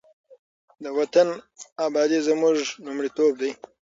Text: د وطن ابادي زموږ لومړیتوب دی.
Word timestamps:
د 0.83 0.85
وطن 0.97 1.27
ابادي 1.87 2.19
زموږ 2.27 2.55
لومړیتوب 2.85 3.31
دی. 3.41 3.51